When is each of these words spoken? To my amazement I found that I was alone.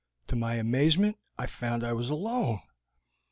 To 0.29 0.35
my 0.35 0.55
amazement 0.55 1.17
I 1.37 1.45
found 1.45 1.83
that 1.83 1.89
I 1.89 1.93
was 1.93 2.09
alone. 2.09 2.61